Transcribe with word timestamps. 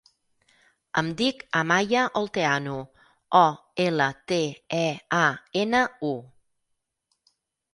Em 1.01 1.09
dic 1.19 1.43
Amaya 1.59 2.05
Olteanu: 2.21 2.77
o, 3.41 3.43
ela, 3.85 4.09
te, 4.33 4.41
e, 4.79 4.83
a, 5.19 5.23
ena, 5.65 5.83
u. 6.15 7.31